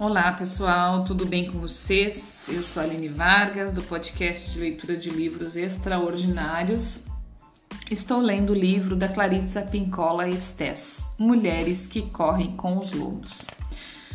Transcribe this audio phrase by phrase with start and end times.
[0.00, 2.46] Olá pessoal, tudo bem com vocês?
[2.48, 7.04] Eu sou a Aline Vargas, do podcast de leitura de livros extraordinários.
[7.90, 13.46] Estou lendo o livro da Clarissa Pincola Estes, Mulheres que Correm com os Lobos.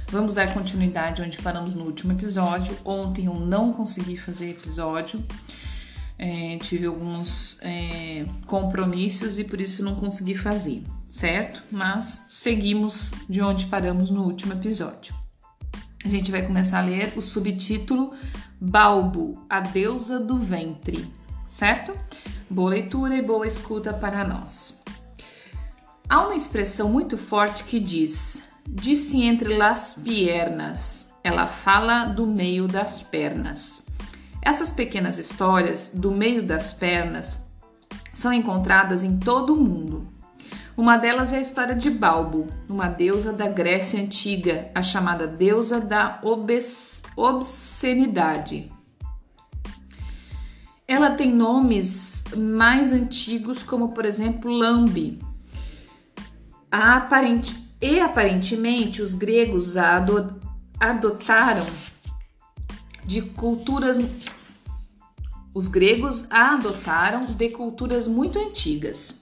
[0.10, 2.76] Vamos dar continuidade onde paramos no último episódio.
[2.84, 5.24] Ontem eu não consegui fazer episódio,
[6.18, 11.62] é, tive alguns é, compromissos e por isso não consegui fazer, certo?
[11.72, 15.25] Mas seguimos de onde paramos no último episódio.
[16.06, 18.14] A gente vai começar a ler o subtítulo
[18.62, 21.12] Balbo, a deusa do ventre,
[21.50, 21.94] certo?
[22.48, 24.80] Boa leitura e boa escuta para nós.
[26.08, 31.08] Há uma expressão muito forte que diz: disse entre las piernas.
[31.24, 33.84] Ela fala do meio das pernas.
[34.44, 37.40] Essas pequenas histórias do meio das pernas
[38.14, 40.08] são encontradas em todo o mundo.
[40.78, 45.80] Uma delas é a história de Balbo, uma deusa da Grécia antiga, a chamada deusa
[45.80, 48.70] da obs obscenidade.
[50.86, 55.20] Ela tem nomes mais antigos, como por exemplo Lambe.
[56.70, 60.06] Aparente, e aparentemente os gregos a
[60.78, 61.66] adotaram
[63.06, 63.98] de culturas.
[65.54, 69.18] Os gregos a adotaram de culturas muito antigas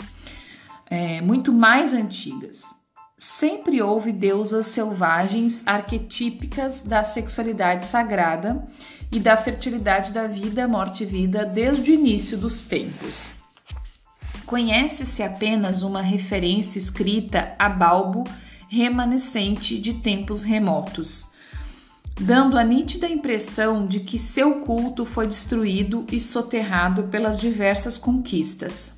[0.89, 2.63] é, muito mais antigas.
[3.17, 8.67] Sempre houve deusas selvagens arquetípicas da sexualidade sagrada
[9.11, 13.29] e da fertilidade da vida, morte e vida desde o início dos tempos.
[14.45, 18.23] Conhece-se apenas uma referência escrita a Balbo
[18.67, 21.27] remanescente de tempos remotos,
[22.19, 28.92] dando a nítida impressão de que seu culto foi destruído e soterrado pelas diversas conquistas.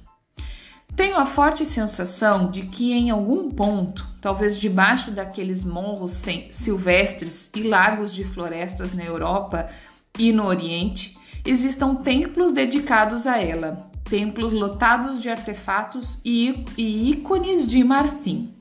[0.95, 7.63] Tenho a forte sensação de que em algum ponto, talvez debaixo daqueles morros silvestres e
[7.63, 9.69] lagos de florestas na Europa
[10.17, 17.67] e no Oriente, existam templos dedicados a ela, templos lotados de artefatos e, e ícones
[17.67, 18.53] de marfim.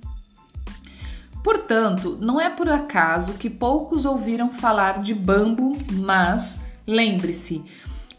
[1.43, 7.63] Portanto, não é por acaso que poucos ouviram falar de bambu, mas lembre-se,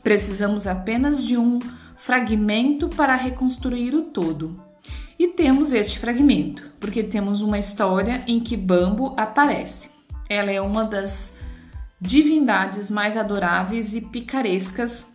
[0.01, 1.59] precisamos apenas de um
[1.97, 4.63] fragmento para reconstruir o todo.
[5.17, 9.89] E temos este fragmento, porque temos uma história em que Bambo aparece.
[10.29, 11.33] Ela é uma das
[11.99, 15.05] divindades mais adoráveis e picarescas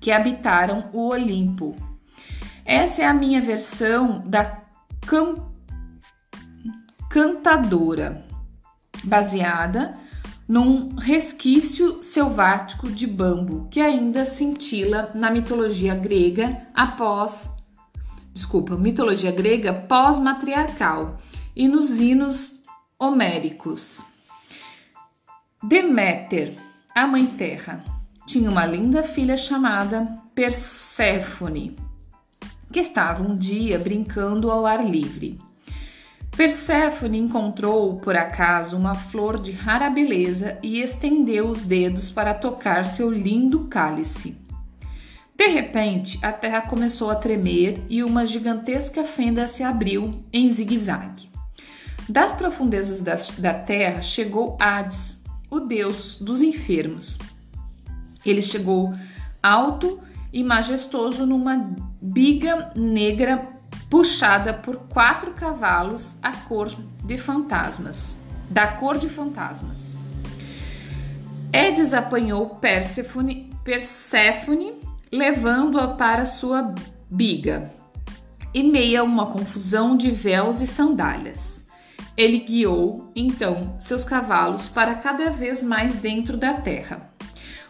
[0.00, 1.74] que habitaram o Olimpo.
[2.64, 4.60] Essa é a minha versão da
[5.06, 5.36] can...
[7.08, 8.24] cantadora,
[9.02, 9.98] baseada
[10.50, 17.48] num resquício selvático de bambu que ainda cintila na mitologia grega após
[18.34, 21.18] desculpa, mitologia grega pós-matriarcal
[21.54, 22.64] e nos hinos
[22.98, 24.02] homéricos.
[25.62, 26.56] Deméter,
[26.96, 27.84] a mãe terra,
[28.26, 31.76] tinha uma linda filha chamada Perséfone,
[32.72, 35.38] que estava um dia brincando ao ar livre.
[36.40, 42.86] Perséfone encontrou, por acaso, uma flor de rara beleza e estendeu os dedos para tocar
[42.86, 44.38] seu lindo cálice.
[45.36, 51.28] De repente, a terra começou a tremer e uma gigantesca fenda se abriu em zigue-zague.
[52.08, 53.02] Das profundezas
[53.38, 57.18] da terra chegou Hades, o deus dos enfermos.
[58.24, 58.94] Ele chegou
[59.42, 60.00] alto
[60.32, 63.59] e majestoso numa biga negra
[63.90, 66.70] puxada por quatro cavalos a cor
[67.04, 68.16] de fantasmas,
[68.48, 69.96] da cor de fantasmas.
[71.52, 74.78] Edes apanhou Perséfone, Perséfone
[75.10, 76.72] levando-a para sua
[77.10, 77.72] biga,
[78.54, 81.64] e meia uma confusão de véus e sandálias.
[82.16, 87.10] Ele guiou, então, seus cavalos para cada vez mais dentro da terra.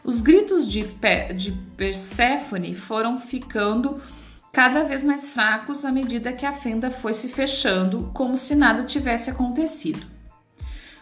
[0.05, 0.85] Os gritos de,
[1.37, 4.01] de Perséfone foram ficando
[4.53, 8.85] cada vez mais fracos à medida que a fenda foi se fechando, como se nada
[8.85, 10.07] tivesse acontecido.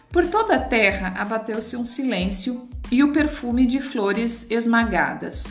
[0.09, 5.43] Por toda a terra abateu-se um silêncio e o perfume de flores esmagadas.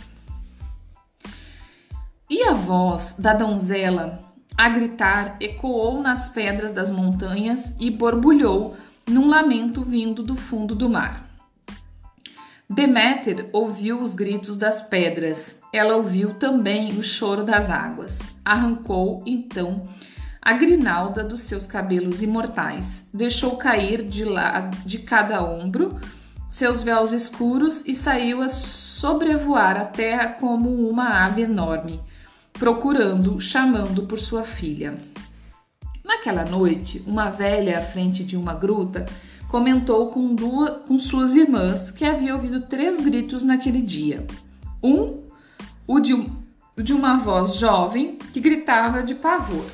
[2.28, 4.24] E a voz da donzela
[4.56, 8.76] a gritar ecoou nas pedras das montanhas e borbulhou
[9.08, 11.27] num lamento vindo do fundo do mar.
[12.68, 18.20] Deméter ouviu os gritos das pedras ela ouviu também o choro das águas.
[18.44, 19.86] Arrancou, então,
[20.40, 25.98] a grinalda dos seus cabelos imortais, deixou cair de, lá, de cada ombro
[26.50, 32.00] seus véus escuros e saiu a sobrevoar a terra como uma ave enorme,
[32.54, 34.96] procurando, chamando por sua filha.
[36.02, 39.04] Naquela noite, uma velha à frente de uma gruta
[39.48, 44.26] comentou com, duas, com suas irmãs que havia ouvido três gritos naquele dia.
[44.82, 45.22] Um,
[45.86, 46.30] o de,
[46.76, 49.64] de uma voz jovem que gritava de pavor.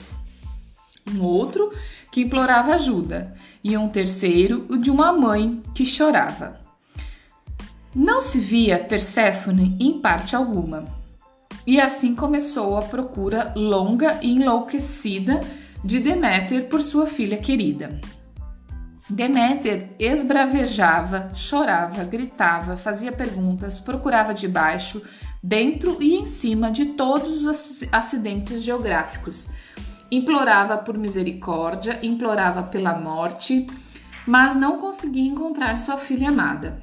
[1.12, 1.72] Um outro
[2.10, 3.34] que implorava ajuda.
[3.62, 6.60] E um terceiro, o de uma mãe que chorava.
[7.94, 10.84] Não se via Perséfone em parte alguma.
[11.66, 15.40] E assim começou a procura longa e enlouquecida
[15.82, 17.98] de Deméter por sua filha querida.
[19.08, 25.02] Deméter esbravejava, chorava, gritava, fazia perguntas, procurava debaixo,
[25.42, 29.48] dentro e em cima de todos os acidentes geográficos.
[30.10, 33.66] Implorava por misericórdia, implorava pela morte,
[34.26, 36.80] mas não conseguia encontrar sua filha amada.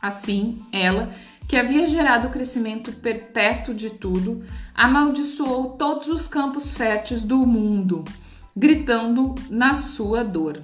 [0.00, 1.12] Assim, ela,
[1.46, 4.42] que havia gerado o crescimento perpétuo de tudo,
[4.74, 8.04] amaldiçoou todos os campos férteis do mundo,
[8.56, 10.62] gritando na sua dor.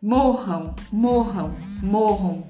[0.00, 2.46] Morram, morram, morram.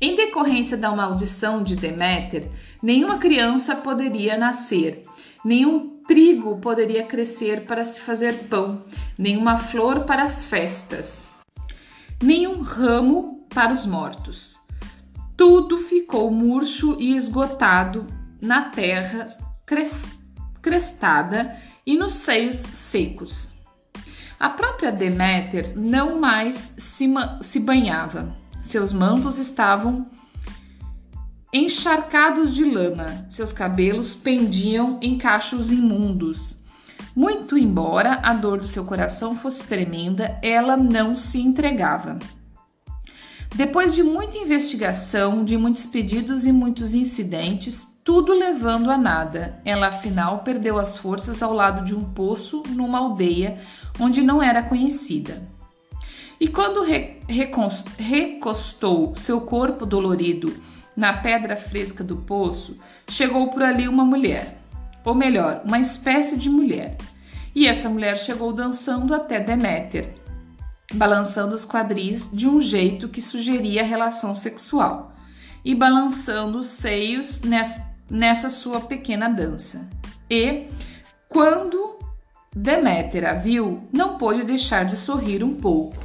[0.00, 2.50] Em decorrência da maldição de Deméter,
[2.82, 5.02] nenhuma criança poderia nascer,
[5.44, 8.84] nenhum trigo poderia crescer para se fazer pão,
[9.18, 11.28] nenhuma flor para as festas,
[12.22, 14.58] nenhum ramo para os mortos.
[15.36, 18.06] Tudo ficou murcho e esgotado
[18.40, 19.26] na terra
[20.62, 23.55] crestada e nos seios secos.
[24.38, 27.08] A própria Deméter não mais se,
[27.40, 28.34] se banhava.
[28.62, 30.06] Seus mantos estavam
[31.52, 36.62] encharcados de lama, seus cabelos pendiam em cachos imundos.
[37.14, 42.18] Muito embora a dor do seu coração fosse tremenda, ela não se entregava.
[43.54, 49.88] Depois de muita investigação, de muitos pedidos e muitos incidentes, tudo levando a nada, ela
[49.88, 53.58] afinal perdeu as forças ao lado de um poço numa aldeia
[53.98, 55.42] onde não era conhecida.
[56.38, 57.18] E quando re
[57.98, 60.54] recostou seu corpo dolorido
[60.96, 64.56] na pedra fresca do poço, chegou por ali uma mulher,
[65.04, 66.96] ou melhor, uma espécie de mulher.
[67.56, 70.14] E essa mulher chegou dançando até Deméter,
[70.94, 75.12] balançando os quadris de um jeito que sugeria relação sexual
[75.64, 77.40] e balançando os seios
[78.10, 79.86] nessa, sua pequena dança.
[80.30, 80.66] E
[81.28, 81.96] quando
[82.58, 86.02] Deméter a viu, não pôde deixar de sorrir um pouco.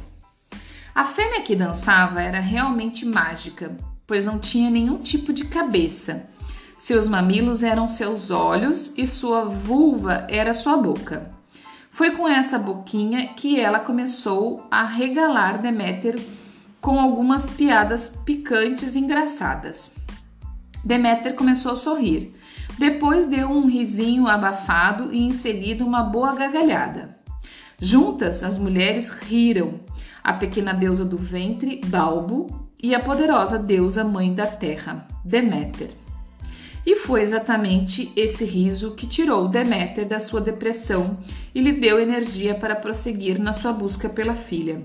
[0.94, 3.74] A fêmea que dançava era realmente mágica,
[4.06, 6.26] pois não tinha nenhum tipo de cabeça.
[6.78, 11.32] Seus mamilos eram seus olhos e sua vulva era sua boca.
[11.90, 16.20] Foi com essa boquinha que ela começou a regalar Deméter
[16.82, 19.91] com algumas piadas picantes e engraçadas.
[20.84, 22.34] Deméter começou a sorrir.
[22.78, 27.16] Depois deu um risinho abafado e em seguida uma boa gargalhada.
[27.78, 29.80] Juntas, as mulheres riram.
[30.22, 35.90] A pequena deusa do ventre, Balbo, e a poderosa deusa mãe da terra, Deméter.
[36.84, 41.18] E foi exatamente esse riso que tirou Deméter da sua depressão
[41.54, 44.82] e lhe deu energia para prosseguir na sua busca pela filha,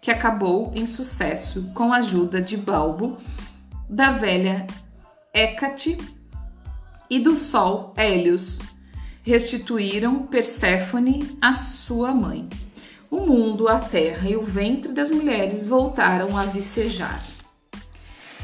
[0.00, 3.18] que acabou em sucesso com a ajuda de Balbo,
[3.90, 4.66] da velha
[5.34, 5.96] Hécate
[7.08, 8.60] e do sol Hélios.
[9.22, 12.50] Restituíram Perséfone à sua mãe.
[13.10, 17.22] O mundo, a terra e o ventre das mulheres voltaram a vicejar.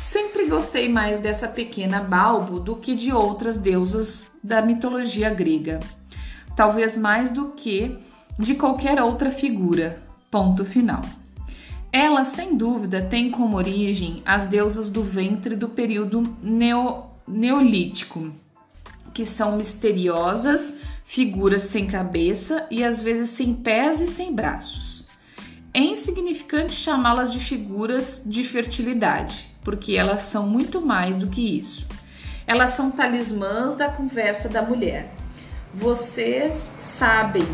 [0.00, 5.80] Sempre gostei mais dessa pequena Balbo do que de outras deusas da mitologia grega.
[6.56, 7.98] Talvez mais do que
[8.38, 10.02] de qualquer outra figura.
[10.30, 11.02] Ponto final.
[11.92, 18.30] Ela, sem dúvida, tem como origem as deusas do ventre do período neo, neolítico,
[19.14, 25.06] que são misteriosas, figuras sem cabeça e às vezes sem pés e sem braços.
[25.72, 31.86] É insignificante chamá-las de figuras de fertilidade, porque elas são muito mais do que isso.
[32.46, 35.14] Elas são talismãs da conversa da mulher.
[35.74, 37.46] Vocês sabem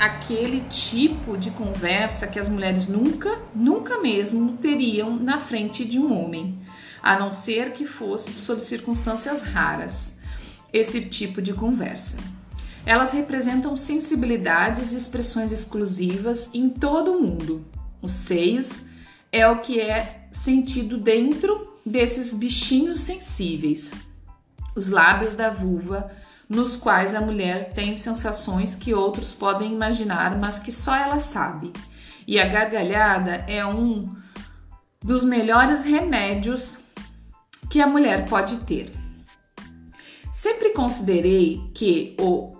[0.00, 6.18] aquele tipo de conversa que as mulheres nunca, nunca mesmo teriam na frente de um
[6.18, 6.58] homem,
[7.02, 10.14] a não ser que fosse sob circunstâncias raras.
[10.72, 12.16] Esse tipo de conversa.
[12.86, 17.62] Elas representam sensibilidades e expressões exclusivas em todo o mundo.
[18.00, 18.86] Os seios
[19.30, 23.90] é o que é sentido dentro desses bichinhos sensíveis.
[24.74, 26.10] Os lábios da vulva,
[26.50, 31.72] nos quais a mulher tem sensações que outros podem imaginar, mas que só ela sabe.
[32.26, 34.16] E a gargalhada é um
[35.00, 36.76] dos melhores remédios
[37.70, 38.92] que a mulher pode ter.
[40.32, 42.56] Sempre considerei que o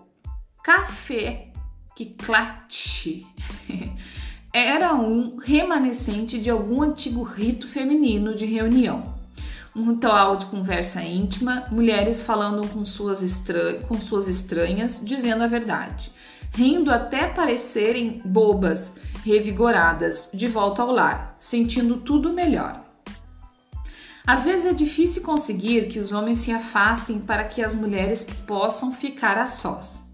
[0.63, 1.51] café
[1.97, 3.27] que clate
[4.55, 9.10] era um remanescente de algum antigo rito feminino de reunião.
[9.75, 13.21] Um ritual de conversa íntima, mulheres falando com suas,
[13.87, 16.11] com suas estranhas, dizendo a verdade,
[16.53, 18.93] rindo até parecerem bobas,
[19.25, 22.85] revigoradas, de volta ao lar, sentindo tudo melhor.
[24.27, 28.93] Às vezes é difícil conseguir que os homens se afastem para que as mulheres possam
[28.93, 30.05] ficar a sós.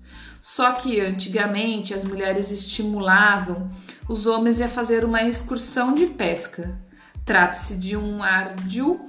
[0.40, 3.68] Só que antigamente as mulheres estimulavam
[4.08, 6.78] os homens a fazer uma excursão de pesca.
[7.24, 9.06] Trata-se de um ardil,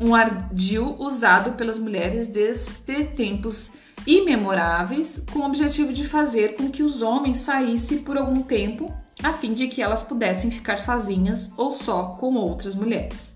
[0.00, 3.72] um ardil usado pelas mulheres desde tempos
[4.06, 9.32] imemoráveis, com o objetivo de fazer com que os homens saíssem por algum tempo, a
[9.32, 13.32] fim de que elas pudessem ficar sozinhas ou só com outras mulheres.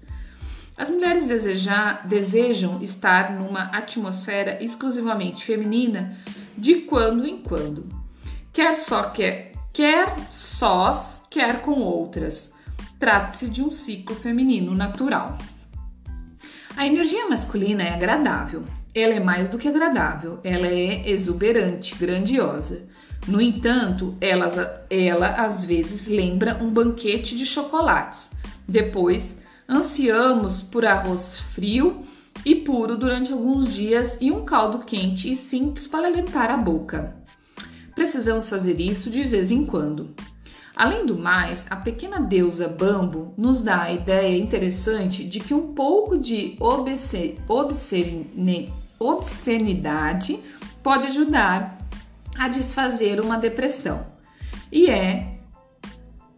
[0.77, 6.17] As mulheres desejar, desejam estar numa atmosfera exclusivamente feminina
[6.57, 7.89] de quando em quando.
[8.53, 12.53] Quer só quer, quer sós, quer com outras.
[12.99, 15.37] Trata-se de um ciclo feminino natural.
[16.79, 18.63] A energia masculina é agradável.
[18.95, 22.83] Ela é mais do que agradável, ela é exuberante, grandiosa.
[23.27, 28.31] No entanto, ela, ela às vezes lembra um banquete de chocolates.
[28.67, 29.35] Depois,
[29.69, 32.03] ansiamos por arroz frio
[32.45, 37.13] e puro durante alguns dias e um caldo quente e simples para limpar a boca.
[37.93, 40.15] Precisamos fazer isso de vez em quando.
[40.79, 45.75] Além do mais, a pequena deusa Bambo nos dá a ideia interessante de que um
[45.75, 46.57] pouco de
[49.01, 50.39] obscenidade
[50.81, 51.79] pode ajudar
[52.39, 54.07] a desfazer uma depressão.
[54.71, 55.41] E é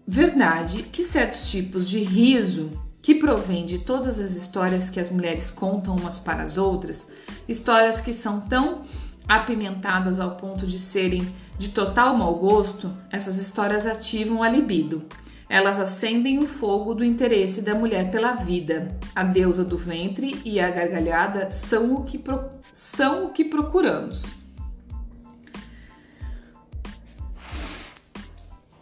[0.06, 2.70] verdade que certos tipos de riso
[3.02, 7.06] que provém de todas as histórias que as mulheres contam umas para as outras,
[7.46, 8.86] histórias que são tão
[9.28, 11.28] apimentadas ao ponto de serem
[11.60, 15.04] de total mau gosto, essas histórias ativam a libido.
[15.46, 18.98] Elas acendem o fogo do interesse da mulher pela vida.
[19.14, 22.42] A deusa do ventre e a gargalhada são o que, pro...
[22.72, 24.36] são o que procuramos.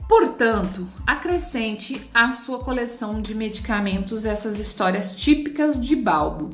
[0.09, 6.51] Portanto, acrescente à sua coleção de medicamentos essas histórias típicas de Balbo.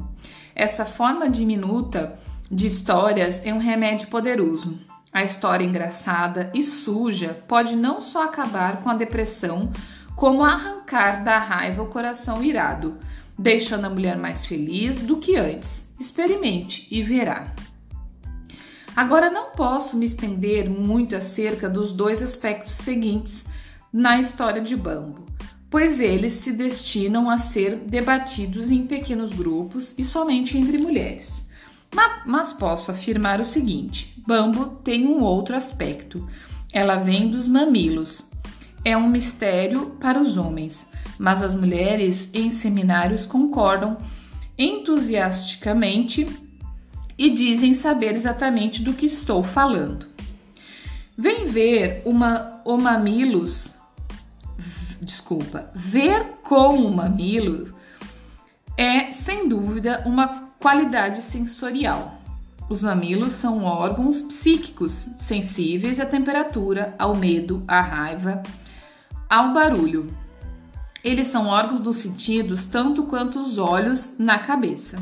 [0.55, 2.19] Essa forma diminuta
[2.51, 4.94] de histórias é um remédio poderoso.
[5.15, 9.73] A história engraçada e suja pode não só acabar com a depressão,
[10.17, 12.99] como arrancar da raiva o coração irado,
[13.39, 15.87] deixando a mulher mais feliz do que antes.
[16.01, 17.55] Experimente e verá.
[18.97, 23.45] Agora não posso me estender muito acerca dos dois aspectos seguintes
[23.93, 25.27] na história de Bambo,
[25.71, 31.44] pois eles se destinam a ser debatidos em pequenos grupos e somente entre mulheres.
[32.27, 36.29] Mas posso afirmar o seguinte: Bambo tem um outro aspecto.
[36.73, 38.31] Ela vem dos mamilos.
[38.85, 40.87] É um mistério para os homens,
[41.19, 43.97] mas as mulheres em seminários concordam
[44.59, 46.29] entusiasticamente
[47.17, 50.07] e dizem saber exatamente do que estou falando.
[51.17, 53.75] Vem ver uma, o mamilos,
[55.01, 57.73] desculpa, ver com o mamilo
[58.77, 62.15] é sem dúvida uma qualidade sensorial.
[62.71, 68.43] Os mamilos são órgãos psíquicos sensíveis à temperatura, ao medo, à raiva,
[69.29, 70.07] ao barulho.
[71.05, 74.97] Eles são órgãos dos sentidos tanto quanto os olhos na cabeça.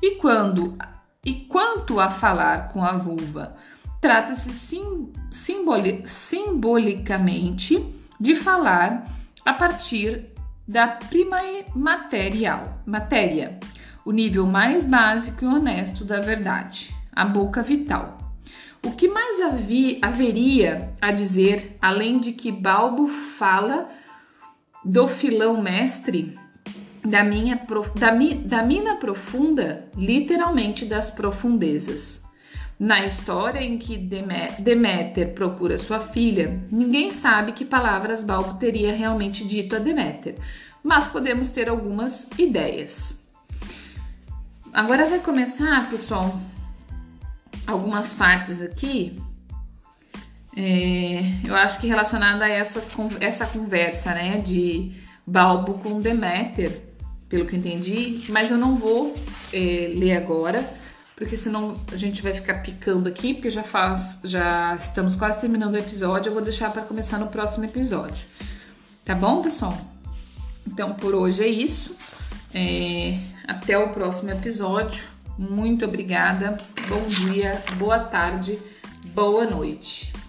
[0.00, 0.78] E quando
[1.24, 3.56] e quanto a falar com a vulva,
[4.00, 7.84] trata-se sim, simboli, simbolicamente
[8.20, 9.02] de falar
[9.44, 10.30] a partir
[10.68, 11.38] da prima
[11.74, 13.58] material, matéria,
[14.04, 18.18] o nível mais básico e honesto da verdade, a boca vital.
[18.84, 19.38] O que mais
[20.02, 23.88] haveria a dizer, além de que Balbo fala
[24.84, 26.38] do filão mestre
[27.02, 27.56] da, minha,
[27.98, 28.10] da,
[28.44, 32.22] da mina profunda, literalmente das profundezas.
[32.78, 39.46] Na história em que Deméter procura sua filha, ninguém sabe que palavras Balbo teria realmente
[39.46, 40.34] dito a Deméter,
[40.82, 43.23] mas podemos ter algumas ideias.
[44.74, 46.36] Agora vai começar, pessoal,
[47.64, 49.22] algumas partes aqui.
[50.56, 52.90] É, eu acho que relacionada a essas,
[53.20, 54.90] essa conversa, né, de
[55.24, 56.82] Balbo com Deméter,
[57.28, 59.14] pelo que entendi, mas eu não vou
[59.52, 60.68] é, ler agora,
[61.14, 65.74] porque senão a gente vai ficar picando aqui, porque já faz, já estamos quase terminando
[65.74, 68.26] o episódio, eu vou deixar para começar no próximo episódio.
[69.04, 69.78] Tá bom, pessoal?
[70.66, 71.96] Então por hoje é isso.
[72.52, 75.04] É, até o próximo episódio.
[75.38, 76.56] Muito obrigada.
[76.88, 78.58] Bom dia, boa tarde,
[79.14, 80.23] boa noite.